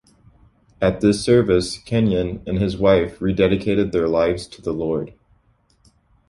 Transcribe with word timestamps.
At 0.81 0.99
this 1.01 1.23
service, 1.23 1.77
Kenyon 1.77 2.41
and 2.47 2.57
his 2.57 2.75
wife 2.75 3.19
rededicated 3.19 3.91
their 3.91 4.07
lives 4.07 4.47
to 4.47 4.59
the 4.59 4.73
Lord. 4.73 5.13